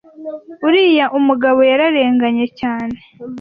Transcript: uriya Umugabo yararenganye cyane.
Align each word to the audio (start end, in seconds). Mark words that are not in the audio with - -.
uriya 0.67 1.05
Umugabo 1.17 1.59
yararenganye 1.71 2.45
cyane. 2.59 2.97